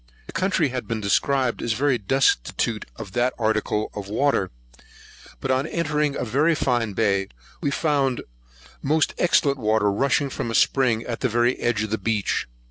The 0.25 0.33
country 0.33 0.69
had 0.69 0.87
been 0.87 0.99
described 0.99 1.61
as 1.61 1.73
very 1.73 1.99
destitute 1.99 2.87
of 2.95 3.11
the 3.11 3.31
article 3.37 3.91
of 3.93 4.09
water; 4.09 4.49
but 5.39 5.51
on 5.51 5.67
entering 5.67 6.15
a 6.15 6.25
very 6.25 6.55
fine 6.55 6.93
bay, 6.93 7.27
we 7.61 7.69
found 7.69 8.23
most 8.81 9.13
excellent 9.19 9.59
water 9.59 9.91
rushing 9.91 10.31
from 10.31 10.49
a 10.49 10.55
spring 10.55 11.03
at 11.03 11.19
the 11.19 11.29
very 11.29 11.55
edge 11.59 11.83
of 11.83 11.91
the 11.91 11.99
beach. 11.99 12.47